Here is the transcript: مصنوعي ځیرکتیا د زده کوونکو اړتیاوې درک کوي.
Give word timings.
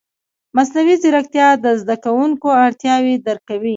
مصنوعي 0.55 0.95
ځیرکتیا 1.01 1.47
د 1.63 1.65
زده 1.81 1.95
کوونکو 2.03 2.47
اړتیاوې 2.65 3.15
درک 3.25 3.41
کوي. 3.49 3.69